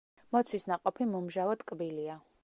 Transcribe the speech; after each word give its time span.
მოცვის 0.35 0.63
ნაყოფი 0.71 1.05
მომჟავო 1.11 1.53
ტკბილია. 1.65 2.17